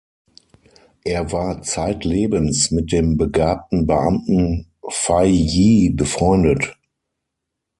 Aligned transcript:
Er 1.03 1.31
war 1.31 1.61
zeitlebens 1.61 2.71
mit 2.71 2.91
dem 2.91 3.17
begabten 3.17 3.85
Beamten 3.85 4.71
Fei 4.89 5.27
Yi 5.27 5.91
befreundet. 5.93 6.75